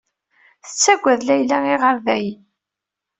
Tettagad 0.63 1.21
Layla 1.25 1.57
iɣerdayen. 1.73 2.41